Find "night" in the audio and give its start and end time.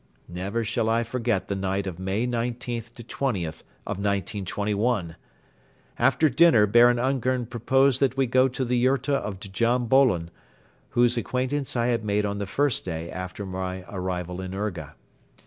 1.55-1.85